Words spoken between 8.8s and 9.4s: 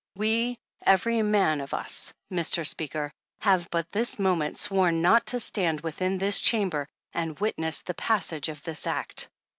act.